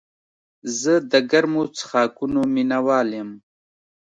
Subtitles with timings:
[0.79, 3.29] زه د ګرمو څښاکونو مینه وال یم.